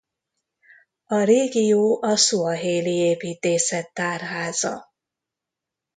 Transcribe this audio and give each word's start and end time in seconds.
A 1.05 1.23
régió 1.23 2.01
a 2.03 2.15
szuahéli 2.15 2.95
építészet 2.95 3.93
tárháza. 3.93 4.91